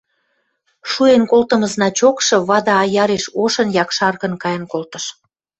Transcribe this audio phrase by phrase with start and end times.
[0.89, 5.05] Шуэн колтымы значокшы вады аяреш ошын, якшаргын кайын колтыш.